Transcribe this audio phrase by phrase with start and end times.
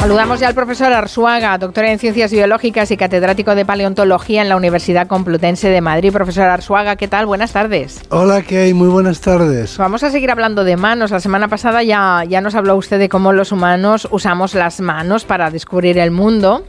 [0.00, 4.56] Saludamos ya al profesor Arzuaga, doctor en Ciencias Biológicas y catedrático de Paleontología en la
[4.56, 6.10] Universidad Complutense de Madrid.
[6.10, 7.26] Profesor Arzuaga, ¿qué tal?
[7.26, 8.00] Buenas tardes.
[8.08, 8.72] Hola, ¿qué hay?
[8.72, 9.76] Muy buenas tardes.
[9.76, 11.10] Vamos a seguir hablando de manos.
[11.10, 15.26] La semana pasada ya, ya nos habló usted de cómo los humanos usamos las manos
[15.26, 16.64] para descubrir el mundo.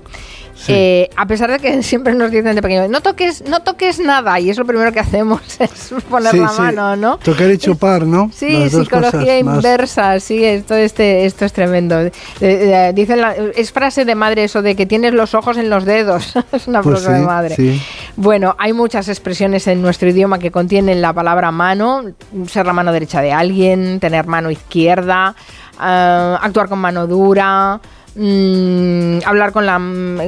[0.67, 4.39] Eh, a pesar de que siempre nos dicen de pequeño, no toques, no toques nada,
[4.39, 7.17] y es lo primero que hacemos, es poner la mano, ¿no?
[7.17, 8.29] Tocar y chupar, ¿no?
[8.33, 12.11] Sí, psicología inversa, sí, esto, este, esto es tremendo.
[12.93, 13.21] dicen
[13.55, 16.81] es frase de madre eso de que tienes los ojos en los dedos, es una
[16.81, 17.79] pues frase de madre.
[18.15, 22.03] Bueno, hay muchas expresiones en nuestro idioma que contienen la palabra mano,
[22.47, 25.35] ser la mano derecha de alguien, tener mano izquierda,
[25.81, 27.79] eh, actuar con mano dura.
[28.15, 29.75] Mm, hablar con, la,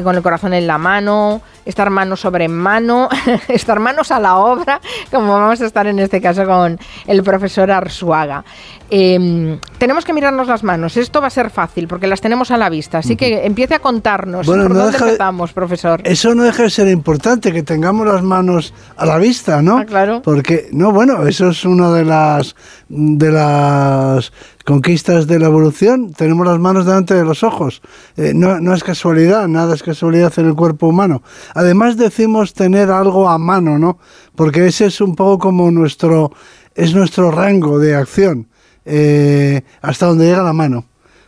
[0.04, 3.10] con el corazón en la mano, estar mano sobre mano,
[3.48, 4.82] estar manos a la obra,
[5.12, 6.78] como vamos a estar en este caso con
[7.08, 8.44] el profesor Arzuaga.
[8.90, 12.58] Em, tenemos que mirarnos las manos, esto va a ser fácil porque las tenemos a
[12.58, 16.02] la vista, así que empiece a contarnos bueno, por dónde empezamos, profesor.
[16.04, 19.80] Eso no deja de ser importante, que tengamos las manos a la vista, ¿no?
[19.80, 20.22] Ah, claro.
[20.22, 22.56] Porque, no, bueno, eso es una de las,
[22.88, 24.32] de las
[24.64, 27.82] conquistas de la evolución, tenemos las manos delante de los ojos.
[28.16, 31.22] Eh, no, no, es casualidad, nada es casualidad en el cuerpo humano.
[31.54, 34.00] Además decimos tener algo a mano, ¿no?
[34.36, 36.32] Porque ese es un poco como nuestro,
[36.76, 38.48] es nuestro rango de acción,
[38.86, 40.86] eh, hasta donde llega la mano.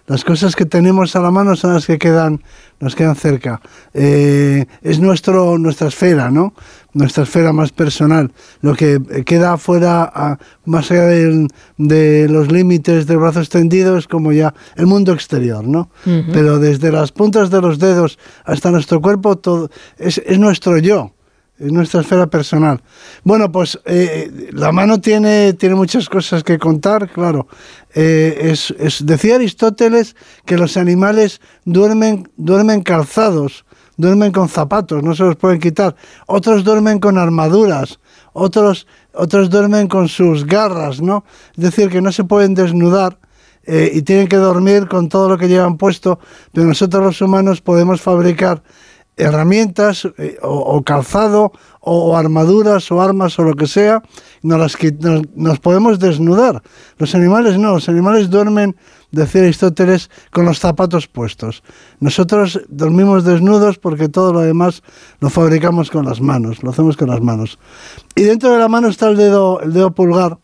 [0.07, 2.43] Las cosas que tenemos a la mano son las que quedan,
[2.79, 3.61] nos quedan cerca.
[3.93, 6.53] Eh, es nuestro, nuestra esfera, ¿no?
[6.93, 8.31] Nuestra esfera más personal.
[8.61, 14.53] Lo que queda fuera, más allá de, los límites del brazo extendido, es como ya
[14.75, 15.89] el mundo exterior, ¿no?
[16.31, 21.14] Pero desde las puntas de los dedos hasta nuestro cuerpo, todo es, es nuestro yo
[21.58, 22.81] es nuestra esfera personal.
[23.23, 27.48] Bueno, pues eh, la mano tiene, tiene muchas cosas que contar, claro.
[27.94, 28.73] Eh, es,
[29.06, 35.59] decía Aristóteles que los animales duermen, duermen calzados, duermen con zapatos, no se los pueden
[35.59, 35.95] quitar.
[36.27, 37.99] Otros duermen con armaduras,
[38.33, 41.23] otros, otros duermen con sus garras, ¿no?
[41.55, 43.17] Es decir, que no se pueden desnudar.
[43.67, 46.20] Eh, y tienen que dormir con todo lo que llevan puesto,
[46.54, 48.61] pero nosotros los humanos podemos fabricar
[49.17, 54.02] herramientas eh, o, calzado o, armaduras o armas o lo que sea,
[54.42, 54.77] nos, las,
[55.36, 56.61] nos, podemos desnudar.
[56.98, 58.76] Los animales no, los animales duermen,
[59.11, 61.64] decía Aristóteles, con los zapatos puestos.
[61.99, 64.83] Nosotros dormimos desnudos porque todo lo demás
[65.20, 67.59] lo fabricamos con las manos, lo hacemos con las manos.
[68.15, 70.37] Y dentro de la mano está el dedo, el dedo pulgar,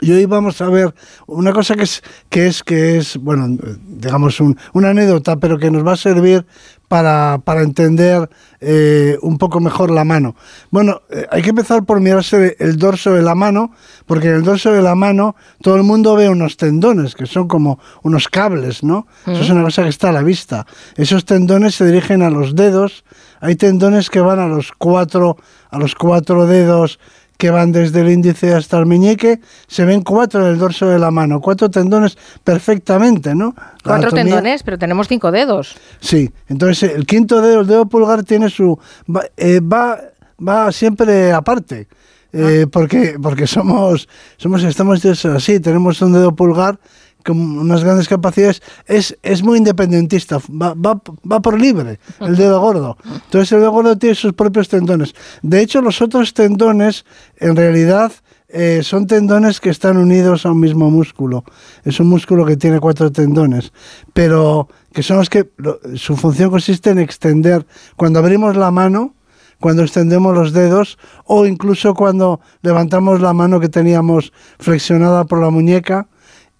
[0.00, 0.94] y hoy vamos a ver
[1.26, 5.70] una cosa que es, que es, que es bueno, digamos, un, una anécdota, pero que
[5.70, 6.46] nos va a servir
[6.90, 8.28] para, para entender
[8.60, 10.34] eh, un poco mejor la mano.
[10.72, 13.70] Bueno, eh, hay que empezar por mirarse el dorso de la mano,
[14.06, 17.46] porque en el dorso de la mano todo el mundo ve unos tendones, que son
[17.46, 19.06] como unos cables, ¿no?
[19.24, 20.66] Eso es una cosa que está a la vista.
[20.96, 23.04] Esos tendones se dirigen a los dedos.
[23.38, 25.36] Hay tendones que van a los cuatro,
[25.70, 26.98] a los cuatro dedos
[27.40, 30.98] que van desde el índice hasta el meñique, se ven cuatro en el dorso de
[30.98, 33.54] la mano, cuatro tendones perfectamente, ¿no?
[33.82, 35.74] cuatro tendones, pero tenemos cinco dedos.
[36.00, 38.78] Sí, entonces el quinto dedo, el dedo pulgar, tiene su.
[39.08, 41.88] va, eh, va, siempre aparte.
[42.32, 42.68] Eh, ah.
[42.70, 46.78] porque porque somos somos estamos así tenemos un dedo pulgar
[47.24, 51.00] con unas grandes capacidades, es, es muy independentista, va, va,
[51.30, 52.96] va, por libre el dedo gordo.
[53.04, 55.14] Entonces el dedo gordo tiene sus propios tendones.
[55.42, 57.04] De hecho, los otros tendones,
[57.36, 58.12] en realidad,
[58.48, 61.44] eh, son tendones que están unidos a un mismo músculo.
[61.84, 63.72] Es un músculo que tiene cuatro tendones,
[64.12, 65.48] pero que son los que
[65.94, 67.64] su función consiste en extender.
[67.96, 69.14] Cuando abrimos la mano,
[69.60, 75.50] cuando extendemos los dedos o incluso cuando levantamos la mano que teníamos flexionada por la
[75.50, 76.08] muñeca,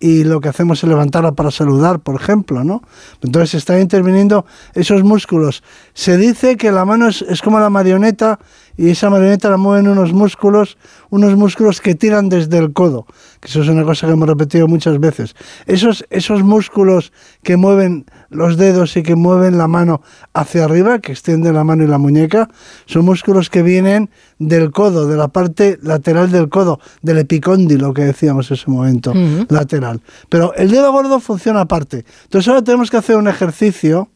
[0.01, 2.83] y lo que hacemos es levantarla para saludar, por ejemplo, ¿no?
[3.23, 5.63] Entonces están interviniendo esos músculos.
[5.93, 8.41] Se dice que la mano es, es, como la marioneta
[8.79, 10.79] y esa marioneta la mueven unos músculos,
[11.11, 13.07] unos músculos que tiran desde el codo,
[13.41, 15.35] que eso es una cosa que hemos repetido muchas veces.
[15.67, 20.03] Esos, esos músculos que mueven los dedos y que mueven la mano
[20.35, 22.51] hacia arriba, que extienden la mano y la muñeca,
[22.85, 28.03] son músculos que vienen del codo, de la parte lateral del codo, del epicóndilo que
[28.03, 29.15] decíamos en ese momento,
[29.49, 30.03] lateral.
[30.29, 32.05] Pero el dedo gordo funciona aparte.
[32.25, 34.11] Entonces ahora tenemos que hacer un ejercicio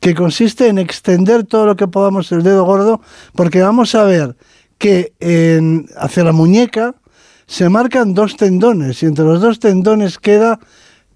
[0.00, 3.00] que consiste en extender todo lo que podamos el dedo gordo,
[3.34, 4.36] porque vamos a ver
[4.78, 6.94] que en, hacia la muñeca
[7.48, 10.60] se marcan dos tendones y entre los dos tendones queda,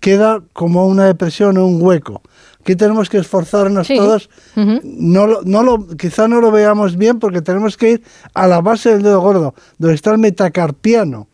[0.01, 2.23] queda como una depresión o un hueco.
[2.61, 4.31] Aquí tenemos que esforzarnos todos.
[4.57, 8.03] no, no lo, quizá no lo veamos bien porque tenemos que ir
[8.33, 11.29] a la base del dedo gordo, donde está el metacarpiano.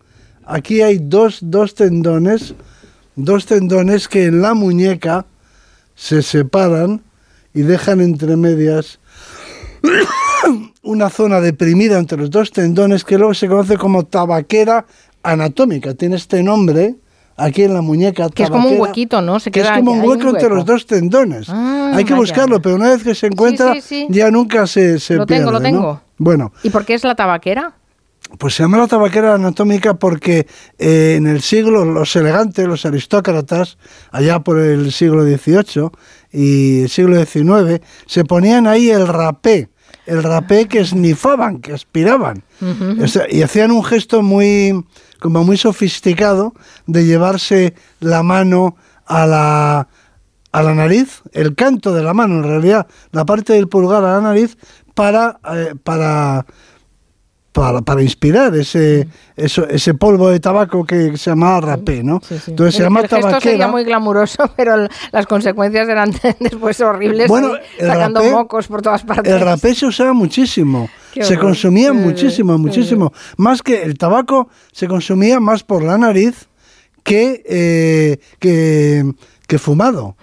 [0.44, 2.54] Aquí hay dos, dos tendones,
[3.14, 5.26] dos tendones que en la muñeca
[5.94, 7.02] se separan
[7.54, 8.98] y dejan entre medias
[10.82, 14.86] una zona deprimida entre los dos tendones que luego se conoce como tabaquera
[15.22, 15.94] anatómica.
[15.94, 16.96] Tiene este nombre
[17.36, 18.28] aquí en la muñeca.
[18.28, 19.38] Que es como un huequito, ¿no?
[19.38, 21.48] que es como un hueco, entre los dos tendones.
[21.48, 23.74] Ah, hay que buscarlo, pero una vez que se encuentra,
[24.08, 26.00] ya nunca se, se lo tengo, lo tengo.
[26.18, 26.52] Bueno.
[26.62, 27.74] ¿Y por qué es la tabaquera?
[28.36, 30.46] Pues se llama la tabaquera anatómica porque
[30.78, 33.78] eh, en el siglo, los elegantes, los aristócratas,
[34.10, 35.90] allá por el siglo XVIII
[36.30, 39.70] y el siglo XIX, se ponían ahí el rapé,
[40.08, 42.42] el rapé que esnifaban, que aspiraban.
[43.30, 44.84] y hacían un gesto muy,
[45.20, 46.54] como muy sofisticado
[46.86, 49.88] de llevarse la mano a la,
[50.50, 54.14] a la nariz, el canto de la mano, en realidad, la parte del pulgar a
[54.14, 54.56] la nariz,
[54.94, 56.46] para, eh, para
[57.58, 62.20] para, para inspirar ese, eso, ese polvo de tabaco que se llama rapé, ¿no?
[62.46, 67.52] Entonces se llama el gesto sería muy glamuroso, pero las consecuencias eran después horribles, bueno,
[67.78, 69.32] sacando mocos por todas partes.
[69.32, 70.88] El rapé se usaba muchísimo,
[71.20, 73.12] se consumía muchísimo, muchísimo.
[73.36, 76.48] Más que el tabaco se consumía más por la nariz
[77.02, 79.04] que, eh, que
[79.48, 80.14] que fumado,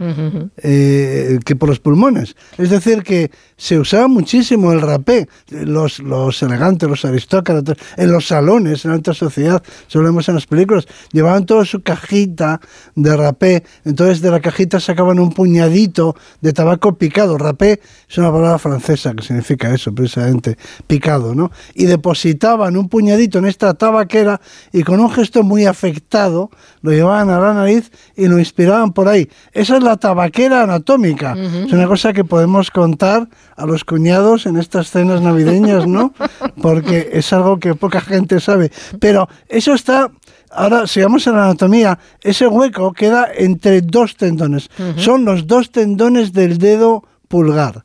[0.57, 2.36] eh, que por los pulmones.
[2.60, 8.27] Es decir, que se usaba muchísimo el rapé, los, los elegantes, los aristócratas, en los
[8.27, 12.62] salones, en la alta sociedad, se lo vemos en las películas, llevaban toda su cajita
[12.94, 17.39] de rapé, entonces de la cajita sacaban un puñadito de tabaco picado.
[17.39, 20.56] Rapé es una palabra francesa que significa eso, precisamente,
[20.86, 21.51] picado, ¿no?
[21.74, 24.39] Y depositaban un puñadito en esta tabaquera
[24.71, 26.51] y con un gesto muy afectado
[26.83, 29.15] lo llevaban a la nariz y lo inspiraban por ahí.
[29.52, 31.34] Esa es la tabaquera anatómica.
[31.34, 36.14] Es una cosa que podemos contar a los cuñados en estas cenas navideñas, ¿no?
[36.62, 38.72] Porque es algo que poca gente sabe.
[39.00, 40.12] Pero eso está
[40.56, 44.70] ahora sigamos en la anatomía, ese hueco queda entre dos tendones.
[44.98, 47.84] Son los dos tendones del dedo pulgar.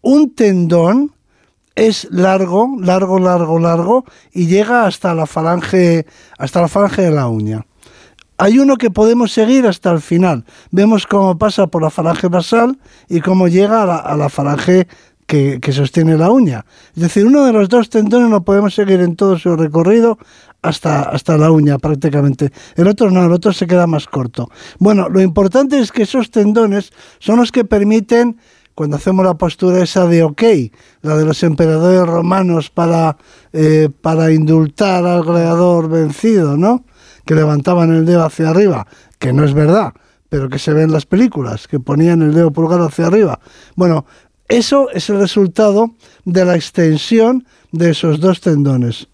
[0.00, 1.12] Un tendón
[1.74, 6.06] es largo, largo, largo, largo y llega hasta la falange,
[6.38, 7.64] hasta la falange de la uña.
[8.40, 10.44] Hay uno que podemos seguir hasta el final.
[10.70, 14.86] Vemos cómo pasa por la falange basal y cómo llega a la, falange
[15.26, 16.64] que, sostiene la uña.
[16.94, 20.18] Es decir, uno de los dos tendones lo podemos seguir en todo su recorrido
[20.62, 22.52] hasta, hasta la uña prácticamente.
[22.76, 24.48] El otro no, el otro se queda más corto.
[24.78, 28.38] Bueno, lo importante es que esos tendones son los que permiten,
[28.76, 30.42] cuando hacemos la postura esa de ok,
[31.02, 33.16] la de los emperadores romanos para,
[33.52, 36.84] eh, para indultar al gladiador vencido, ¿no?
[37.28, 38.86] Que levantaban el dedo hacia arriba,
[39.18, 39.92] que no es verdad,
[40.30, 43.38] pero que se ve en las películas, que ponían el dedo pulgar hacia arriba.
[43.76, 44.06] Bueno,
[44.48, 45.90] eso es el resultado
[46.24, 49.08] de la extensión de esos dos tendones.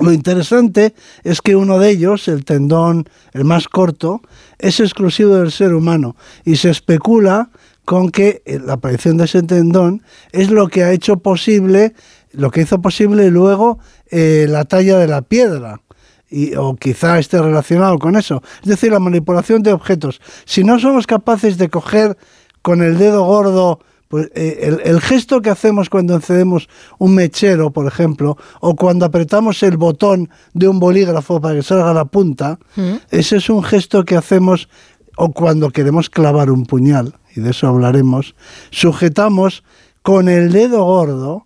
[0.00, 4.22] Lo interesante es que uno de ellos, el tendón, el más corto,
[4.58, 6.16] es exclusivo del ser humano
[6.46, 7.50] y se especula
[7.84, 10.02] con que eh, la aparición de ese tendón
[10.32, 11.92] es lo que ha hecho posible,
[12.32, 13.80] lo que hizo posible luego
[14.10, 15.82] eh, la talla de la piedra
[16.30, 18.42] y, o quizá esté relacionado con eso.
[18.62, 20.20] Es decir, la manipulación de objetos.
[20.44, 22.16] Si no somos capaces de coger
[22.62, 27.86] con el dedo gordo pues, eh, el, gesto que hacemos cuando encendemos un mechero, por
[27.86, 32.94] ejemplo, o cuando apretamos el botón de un bolígrafo para que salga la punta, mm.
[33.10, 34.68] ese es un gesto que hacemos
[35.16, 38.34] o cuando queremos clavar un puñal, y de eso hablaremos,
[38.70, 39.62] sujetamos
[40.02, 41.44] con el dedo gordo,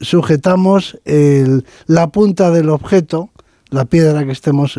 [0.00, 0.98] sujetamos
[1.86, 3.30] la punta del objeto
[3.70, 4.78] la piedra que estemos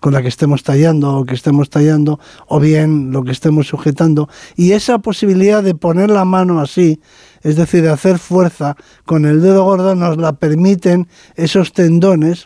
[0.00, 4.28] con la que estemos tallando o que estemos tallando o bien lo que estemos sujetando
[4.56, 7.00] y esa posibilidad de poner la mano así
[7.42, 11.06] es decir de hacer fuerza con el dedo gordo nos la permiten
[11.36, 12.44] esos tendones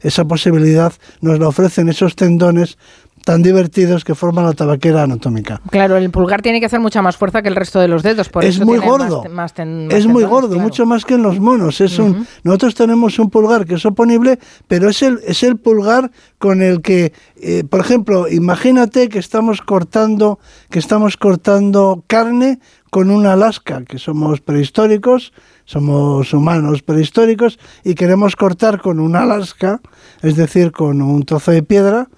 [0.00, 2.76] esa posibilidad nos la ofrecen esos tendones
[3.24, 5.60] tan divertidos que forman la tabaquera anatómica.
[5.70, 8.28] Claro, el pulgar tiene que hacer mucha más fuerza que el resto de los dedos,
[8.28, 9.24] por es eso muy gordo.
[9.30, 11.80] Más, es muy gordo, mucho más que en los monos.
[11.80, 14.38] Es un, nosotros tenemos un pulgar que es oponible,
[14.68, 19.62] pero es el, es el pulgar con el que, eh, por ejemplo, imagínate que estamos
[19.62, 20.38] cortando,
[20.70, 22.58] que estamos cortando carne
[22.90, 25.32] con una Alaska, que somos prehistóricos,
[25.64, 29.80] somos humanos prehistóricos y queremos cortar con una Alaska,
[30.22, 32.08] es decir, con un trozo de piedra,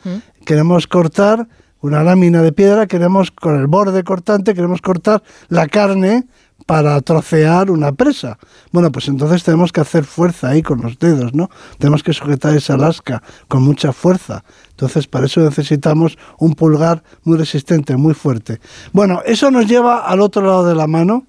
[0.46, 1.48] queremos cortar
[1.82, 6.26] una lámina de piedra, queremos con el borde cortante, queremos cortar la carne
[6.64, 8.38] para trocear una presa.
[8.72, 11.50] Bueno, pues entonces tenemos que hacer fuerza ahí con los dedos, ¿no?
[11.78, 14.42] Tenemos que sujetar esa lasca con mucha fuerza.
[14.70, 18.60] Entonces, para eso necesitamos un pulgar muy resistente, muy fuerte.
[18.92, 21.26] Bueno, eso nos lleva al otro lado de la mano,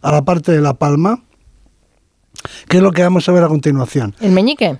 [0.00, 1.22] a la parte de la palma,
[2.68, 4.14] que es lo que vamos a ver a continuación.
[4.20, 4.78] ¿El meñique?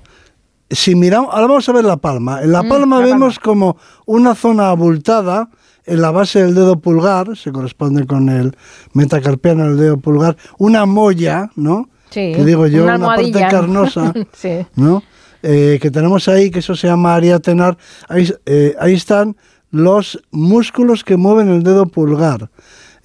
[0.70, 2.42] Si miramos, ahora vamos a ver la palma.
[2.42, 5.48] En la mm, palma vemos como una zona abultada
[5.86, 8.56] en la base del dedo pulgar, se corresponde con el
[8.92, 11.88] metacarpiano del dedo pulgar, una molla, ¿no?
[12.10, 14.12] Sí, que digo yo, una, parte carnosa,
[14.76, 15.02] ¿no?
[15.42, 19.36] Eh, que tenemos ahí, que eso se llama ariatenar, ahí, eh, ahí están
[19.70, 22.50] los músculos que mueven el dedo pulgar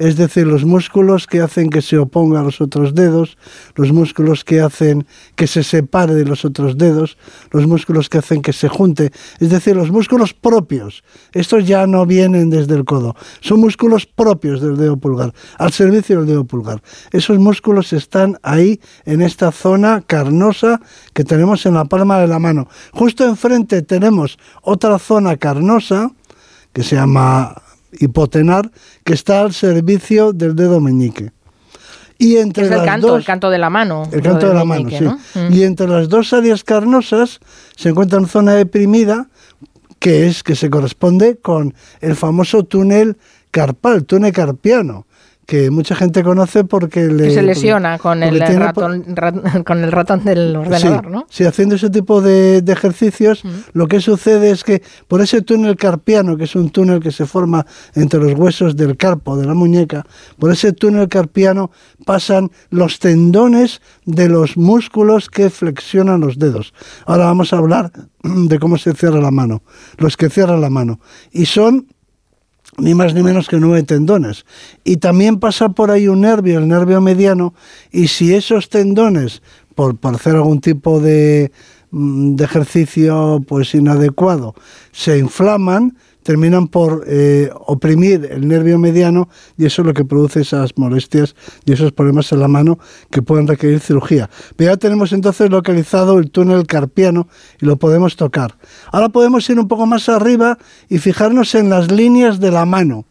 [0.04, 3.38] es decir, los músculos que hacen que se oponga a los otros dedos,
[3.76, 5.08] los músculos que hacen
[5.38, 7.18] que se separe de los otros dedos,
[7.52, 11.06] los músculos que hacen que se junte, es decir, los músculos propios.
[11.32, 16.18] Estos ya no vienen desde el codo, son músculos propios del dedo pulgar, al servicio
[16.18, 16.84] del dedo pulgar.
[17.14, 20.82] Esos músculos están ahí en esta zona carnosa
[21.14, 22.68] que tenemos en la palma de la mano.
[22.92, 26.12] Justo enfrente tenemos otra zona carnosa
[26.74, 27.63] que se llama
[28.00, 28.72] hipotenar
[29.04, 31.32] que está al servicio del dedo meñique.
[32.18, 34.04] Y entre es el canto, el canto de la mano.
[34.12, 35.04] El canto de la mano, sí.
[35.04, 35.54] Mm.
[35.54, 37.40] Y entre las dos áreas carnosas
[37.76, 39.28] se encuentra una zona deprimida
[40.00, 43.18] que es que se corresponde con el famoso túnel
[43.52, 45.06] carpal, túnel carpiano
[45.46, 49.04] que mucha gente conoce porque le, se lesiona con, el ratón,
[49.66, 51.26] con el ratón del ordenador, ¿no?
[51.30, 56.38] Sí, haciendo ese tipo de, ejercicios, lo que sucede es que por ese túnel carpiano,
[56.38, 60.06] que es un túnel que se forma entre los huesos del carpo, de la muñeca,
[60.40, 61.72] por ese túnel carpiano
[62.06, 66.74] pasan los tendones de los músculos que flexionan los dedos.
[67.06, 67.92] Ahora vamos a hablar
[68.24, 69.62] de cómo se cierra la mano,
[69.98, 71.00] los que cierran la mano.
[71.32, 71.88] Y son
[72.78, 74.46] ni más ni menos que nueve tendones.
[74.84, 77.54] Y también pasa por ahí un nervio, el nervio mediano,
[77.92, 79.42] y si esos tendones,
[79.76, 81.52] por, por hacer algún tipo de,
[81.92, 84.56] mm, de ejercicio pues inadecuado,
[84.92, 90.42] se inflaman, terminan por eh, oprimir el nervio mediano y eso es lo que produce
[90.42, 92.80] esas molestias y esos problemas en la mano
[93.12, 94.30] que pueden requerir cirugía.
[94.56, 97.28] Pero ya tenemos entonces localizado el túnel carpiano
[97.62, 98.58] y lo podemos tocar.
[98.92, 100.58] Ahora podemos ir un poco más arriba
[100.90, 103.06] y fijarnos en las líneas de la mano.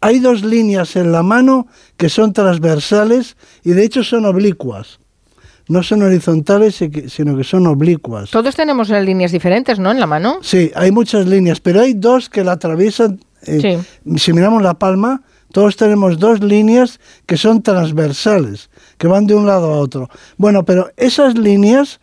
[0.00, 5.01] Hay dos líneas en la mano que son transversales y de hecho son oblicuas
[5.72, 6.76] no son horizontales,
[7.08, 8.30] sino que son oblicuas.
[8.30, 9.90] Todos tenemos líneas diferentes, ¿no?
[9.90, 10.38] En la mano.
[10.42, 13.20] Sí, hay muchas líneas, pero hay dos que la atraviesan.
[13.46, 13.82] Eh,
[14.16, 19.46] si miramos la palma, todos tenemos dos líneas que son transversales, que van de un
[19.46, 20.10] lado a otro.
[20.36, 22.00] Bueno, pero esas líneas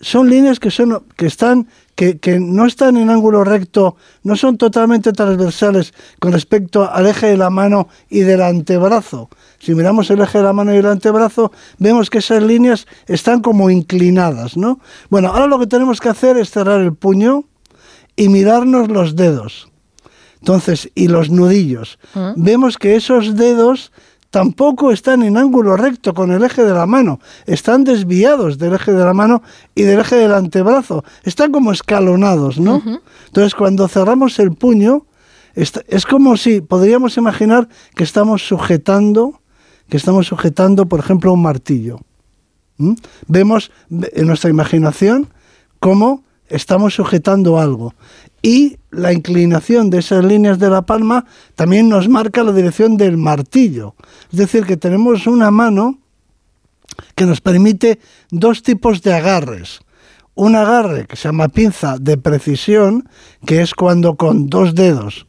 [0.00, 5.12] son líneas que, son, que están que, no están en ángulo recto, no son totalmente
[5.12, 9.30] transversales con respecto al eje de la mano y del antebrazo.
[9.58, 13.40] Si miramos el eje de la mano y el antebrazo, vemos que esas líneas están
[13.40, 14.80] como inclinadas, ¿no?
[15.10, 17.44] Bueno, ahora lo que tenemos que hacer es cerrar el puño
[18.16, 19.68] y mirarnos los dedos.
[20.40, 21.98] Entonces, y los nudillos.
[22.14, 22.32] Mm.
[22.36, 23.92] Vemos que esos dedos
[24.30, 28.92] tampoco están en ángulo recto con el eje de la mano, están desviados del eje
[28.92, 29.42] de la mano
[29.74, 32.82] y del eje del antebrazo, están como escalonados, ¿no?
[33.28, 35.06] Entonces cuando cerramos el puño,
[35.54, 39.40] es como si podríamos imaginar que estamos sujetando,
[39.88, 42.00] que estamos sujetando, por ejemplo, un martillo.
[43.26, 45.28] Vemos en nuestra imaginación
[45.80, 47.94] cómo estamos sujetando algo
[48.42, 53.16] y la inclinación de esas líneas de la palma también nos marca la dirección del
[53.16, 53.94] martillo.
[54.30, 55.98] Es decir, que tenemos una mano
[57.14, 57.98] que nos permite
[58.30, 59.80] dos tipos de agarres.
[60.34, 63.08] Un agarre que se llama pinza de precisión,
[63.46, 65.26] que es cuando con dos dedos,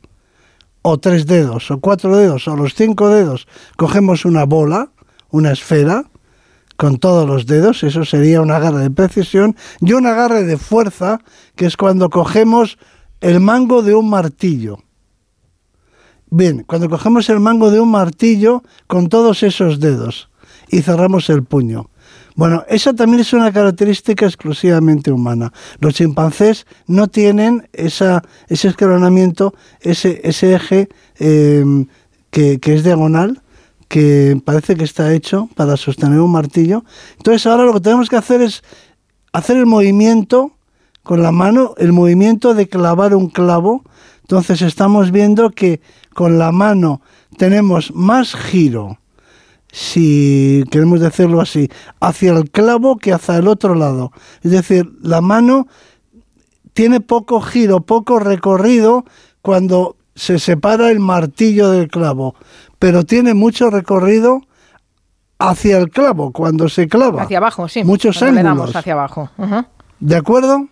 [0.90, 4.90] o tres dedos, o cuatro dedos, o los cinco dedos, cogemos una bola,
[5.30, 6.06] una esfera,
[6.78, 11.20] con todos los dedos, eso sería un agarre de precisión, y un agarre de fuerza,
[11.56, 12.78] que es cuando cogemos
[13.20, 14.78] el mango de un martillo.
[16.30, 20.30] Bien, cuando cogemos el mango de un martillo con todos esos dedos
[20.70, 21.90] y cerramos el puño.
[22.38, 25.52] Bueno, esa también es una característica exclusivamente humana.
[25.80, 31.88] Los chimpancés no tienen ese escalonamiento, ese, ese eje em,
[32.30, 33.42] que, que es diagonal,
[33.88, 36.86] que parece que está hecho para sostener un martillo.
[37.18, 38.62] Entonces ahora lo que tenemos que hacer es
[39.34, 40.52] hacer el movimiento
[41.02, 43.82] con la mano el movimiento de clavar un clavo.
[44.22, 45.82] Entonces estamos viendo que
[46.14, 47.02] con la mano
[47.36, 49.00] tenemos más giro,
[49.78, 51.70] si queremos decirlo así,
[52.00, 54.12] hacia el clavo que hacia el otro lado.
[54.42, 55.68] Es decir, la mano
[56.74, 59.06] tiene poco giro, poco recorrido
[59.44, 62.34] cuando se separa el martillo del clavo,
[62.80, 64.42] pero tiene mucho recorrido
[65.38, 67.22] hacia el clavo cuando se clava.
[67.22, 67.84] Hacia abajo, sí.
[67.84, 68.36] Muchos ángulos.
[68.36, 69.30] Le damos hacia abajo.
[70.00, 70.68] ¿De acuerdo?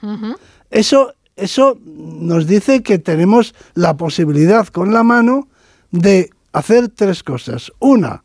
[0.72, 5.48] Eso, eso nos dice que tenemos la posibilidad con la mano
[5.92, 7.72] de hacer tres cosas.
[7.78, 8.24] Una,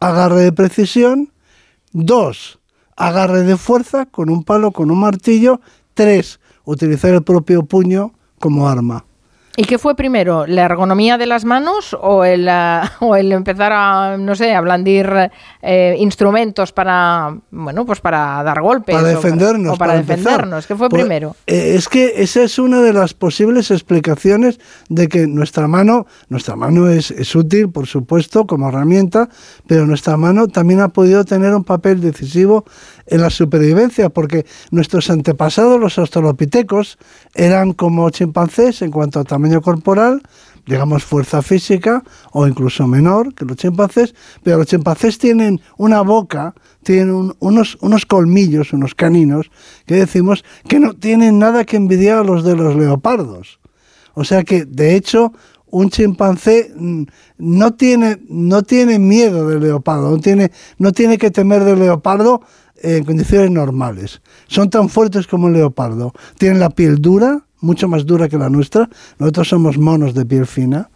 [0.00, 1.32] agarre de precisión.
[1.92, 2.58] Dos,
[2.96, 5.60] agarre de fuerza con un palo, con un martillo.
[5.94, 9.04] Tres, utilizar el propio puño como arma.
[9.56, 12.48] ¿Y qué fue primero, la ergonomía de las manos o el,
[13.00, 15.30] o el empezar a, no sé, a blandir
[15.60, 18.94] eh, instrumentos para, bueno, pues para dar golpes?
[18.94, 19.74] Para defendernos.
[19.74, 20.66] O para, defendernos.
[20.66, 21.34] ¿Qué fue pues, primero?
[21.46, 26.54] Eh, es que esa es una de las posibles explicaciones de que nuestra mano, nuestra
[26.54, 29.28] mano es, es útil, por supuesto, como herramienta,
[29.66, 32.64] pero nuestra mano también ha podido tener un papel decisivo
[33.10, 36.98] en la supervivencia, porque nuestros antepasados, los australopitecos,
[37.34, 40.22] eran como chimpancés en cuanto a tamaño corporal,
[40.66, 42.02] digamos fuerza física
[42.32, 48.06] o incluso menor que los chimpancés, pero los chimpancés tienen una boca, tienen unos, unos
[48.06, 49.50] colmillos, unos caninos,
[49.86, 53.60] que decimos que no tienen nada que envidiar a los de los leopardos.
[54.14, 55.32] O sea que, de hecho,
[55.70, 57.04] un chimpancé mm,
[57.38, 62.42] no tiene, no tiene miedo del leopardo, no tiene, no tiene que temer del leopardo
[62.80, 64.20] en condiciones normales.
[64.48, 66.12] Son tan fuertes como el leopardo.
[66.38, 68.88] Tienen la piel dura, mucho más dura que la nuestra.
[69.18, 70.90] Nosotros somos monos de piel fina,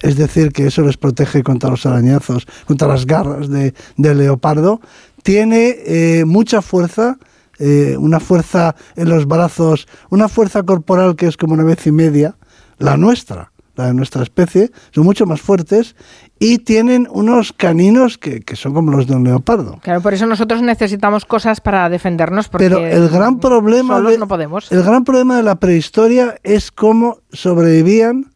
[0.00, 4.80] es decir, que eso les protege contra los arañazos, contra las garras de, del leopardo.
[5.22, 7.18] Tiene eh, mucha fuerza,
[7.58, 11.92] eh, una fuerza en los brazos, una fuerza corporal que es como una vez y
[11.92, 12.36] media
[12.78, 15.96] la nuestra la de nuestra especie, son mucho más fuertes
[16.38, 19.78] y tienen unos caninos que, son como los de un leopardo.
[19.82, 22.48] Claro, por eso nosotros necesitamos cosas para defendernos.
[22.48, 24.70] Porque Pero el gran problema no podemos.
[24.72, 28.29] El gran problema de la prehistoria es cómo sobrevivían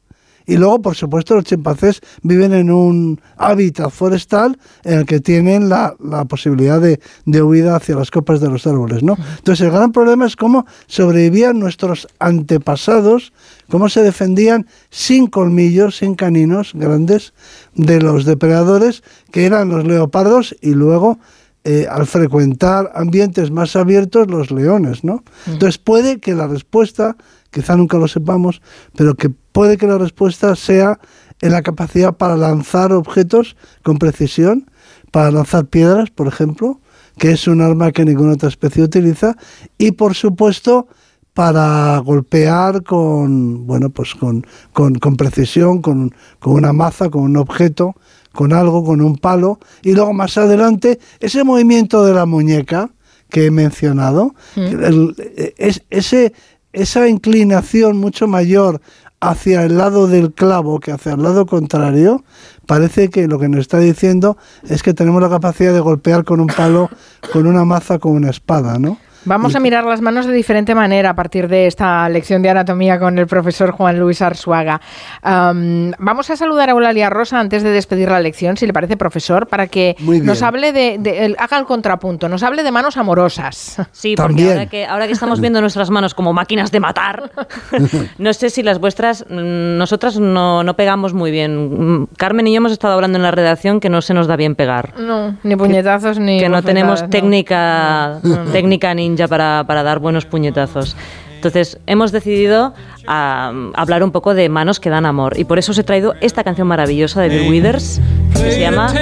[0.46, 5.68] y luego, por supuesto, los chimpancés viven en un hábitat forestal en el que tienen
[5.68, 5.94] la,
[6.28, 9.16] posibilidad de, de, huida hacia las copas de los árboles, ¿no?
[9.38, 13.32] Entonces, el gran problema es cómo sobrevivían nuestros antepasados,
[13.70, 17.32] cómo se defendían sin colmillos, sin caninos grandes
[17.74, 21.18] de los depredadores, que eran los leopardos y luego
[21.66, 25.24] eh, al frecuentar ambientes más abiertos los leones, ¿no?
[25.46, 27.16] Entonces puede que la respuesta,
[27.54, 28.60] quizá nunca lo sepamos,
[28.96, 30.98] pero que puede que la respuesta sea
[31.40, 34.70] en la capacidad para lanzar objetos con precisión,
[35.12, 36.80] para lanzar piedras, por ejemplo,
[37.16, 39.36] que es un arma que ninguna otra especie utiliza,
[39.78, 40.88] y por supuesto
[41.32, 47.36] para golpear con bueno pues con, con, con precisión, con, con una maza, con un
[47.36, 47.94] objeto
[48.34, 52.90] con algo, con un palo, y luego más adelante ese movimiento de la muñeca
[53.30, 55.10] que he mencionado, mm.
[55.56, 56.34] es, ese,
[56.74, 58.80] esa inclinación mucho mayor
[59.20, 62.24] hacia el lado del clavo que hacia el lado contrario,
[62.66, 64.36] parece que lo que nos está diciendo
[64.68, 66.90] es que tenemos la capacidad de golpear con un palo,
[67.32, 68.98] con una maza, con una espada, ¿no?
[69.26, 72.98] Vamos a mirar las manos de diferente manera a partir de esta lección de anatomía
[72.98, 74.80] con el profesor Juan Luis Arzuaga.
[75.22, 79.46] vamos a saludar a Eulalia Rosa antes de despedir la lección, si le parece, profesor,
[79.46, 83.76] para que nos hable de, haga el contrapunto, nos hable de manos amorosas.
[83.94, 87.30] Sí, porque ahora que, ahora que estamos viendo nuestras manos como máquinas de matar,
[88.18, 92.00] no sé si las vuestras, mm, nosotras no, no pegamos muy bien.
[92.02, 94.36] Mm, Carmen y yo hemos estado hablando en la redacción que no se nos da
[94.36, 94.98] bien pegar.
[94.98, 96.38] No, ni puñetazos ni...
[96.38, 98.18] Que no tenemos técnica,
[98.52, 100.96] técnica ni ya para, para dar buenos puñetazos.
[101.44, 102.72] Entonces hemos decidido
[103.06, 106.42] hablar un poco de manos que dan amor y por eso os he traído esta
[106.42, 108.00] canción maravillosa de Bill Withers
[108.32, 108.94] que se llama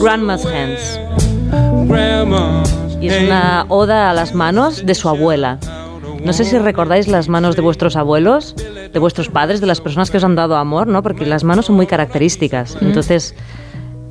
[0.00, 1.00] Grandma's Hands.
[3.00, 5.58] Y es una oda a las manos de su abuela.
[6.24, 8.56] No sé si recordáis las manos de vuestros abuelos,
[8.92, 11.02] de vuestros padres, de las personas que os han dado amor, ¿no?
[11.02, 12.76] Porque las manos son muy características.
[12.80, 13.34] Entonces,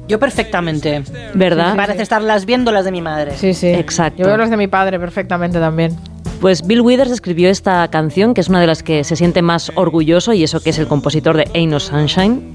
[0.08, 1.04] yo perfectamente.
[1.34, 1.76] ¿Verdad?
[1.76, 3.38] Parece estarlas viendo las de mi madre.
[3.38, 3.68] Sí, sí.
[3.68, 4.22] Exacto.
[4.22, 5.96] Yo veo las de mi padre perfectamente también.
[6.42, 9.72] Pues Bill Withers escribió esta canción, que es una de las que se siente más
[9.76, 12.54] orgulloso, y eso que es el compositor de Ain't No Sunshine,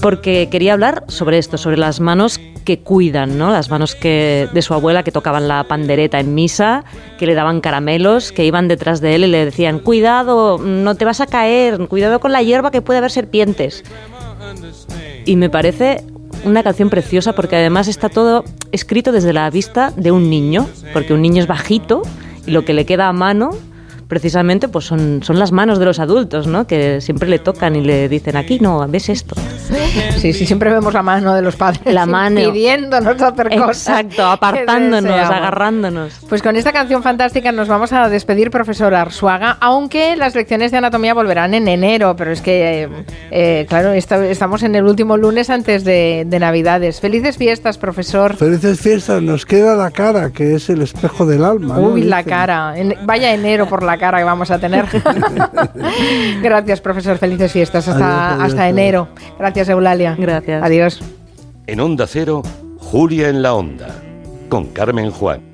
[0.00, 3.50] porque quería hablar sobre esto, sobre las manos que cuidan, ¿no?
[3.50, 6.84] Las manos que, de su abuela que tocaban la pandereta en misa,
[7.18, 11.04] que le daban caramelos, que iban detrás de él y le decían, cuidado, no te
[11.04, 13.82] vas a caer, cuidado con la hierba que puede haber serpientes.
[15.24, 16.04] Y me parece
[16.44, 21.12] una canción preciosa porque además está todo escrito desde la vista de un niño, porque
[21.12, 22.02] un niño es bajito
[22.46, 23.50] y lo que le queda a mano
[24.10, 26.66] precisamente pues son, son las manos de los adultos, ¿no?
[26.66, 29.36] Que siempre le tocan y le dicen, aquí no, ves esto.
[30.18, 31.80] Sí, sí, siempre vemos la mano de los padres.
[31.94, 32.40] La mano.
[32.40, 34.00] Pidiéndonos hacer cosas.
[34.00, 36.12] Exacto, apartándonos, agarrándonos.
[36.28, 40.78] Pues con esta canción fantástica nos vamos a despedir, profesor Arsuaga, aunque las lecciones de
[40.78, 42.88] anatomía volverán en enero, pero es que, eh,
[43.30, 47.00] eh, claro, estamos en el último lunes antes de, de Navidades.
[47.00, 48.34] Felices fiestas, profesor.
[48.34, 51.78] Felices fiestas, nos queda la cara, que es el espejo del alma.
[51.78, 52.74] Uy, la cara.
[53.04, 54.86] vaya enero por la cara que vamos a tener.
[56.42, 57.18] Gracias, profesor.
[57.18, 57.86] Felices fiestas.
[57.86, 59.08] Hasta, hasta enero.
[59.38, 60.16] Gracias, Eulalia.
[60.18, 60.62] Gracias.
[60.62, 61.00] Adiós.
[61.66, 62.42] En Onda Cero,
[62.78, 63.94] Julia en la Onda,
[64.48, 65.49] con Carmen Juan.